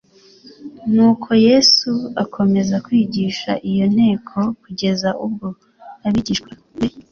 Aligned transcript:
Nuko 0.93 1.29
Yesu 1.47 1.91
akomeza 2.23 2.75
kwigisha 2.85 3.51
iyo 3.69 3.85
nteko 3.93 4.39
kugeza 4.61 5.09
ubwo 5.25 5.47
abigishwa 6.07 6.49
be 6.77 6.87